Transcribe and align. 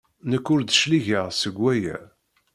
Nekk 0.29 0.45
ur 0.53 0.61
d-cligeɣ 0.63 1.25
seg 1.41 1.55
waya. 1.63 1.97